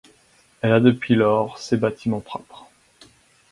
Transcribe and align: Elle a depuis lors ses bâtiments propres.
Elle 0.61 0.71
a 0.71 0.79
depuis 0.79 1.13
lors 1.13 1.59
ses 1.59 1.77
bâtiments 1.77 2.21
propres. 2.21 2.67